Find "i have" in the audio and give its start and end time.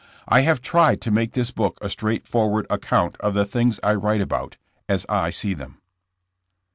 0.27-0.61